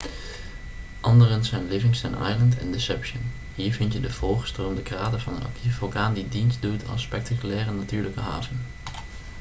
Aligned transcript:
anderen 1.01 1.45
zijn 1.45 1.67
livingston 1.67 2.13
island 2.27 2.57
en 2.57 2.71
deception 2.71 3.31
hier 3.55 3.73
vind 3.73 3.93
je 3.93 3.99
de 3.99 4.09
volgestroomde 4.13 4.81
krater 4.81 5.21
van 5.21 5.35
een 5.35 5.43
actieve 5.43 5.77
vulkaan 5.77 6.13
die 6.13 6.29
dienstdoet 6.29 6.87
als 6.89 7.01
spectaculaire 7.01 7.71
natuurlijke 7.71 8.19
haven 8.19 8.59